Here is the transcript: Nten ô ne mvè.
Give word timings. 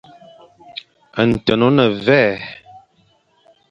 Nten 1.29 1.59
ô 1.67 1.69
ne 1.75 1.85
mvè. 1.93 2.23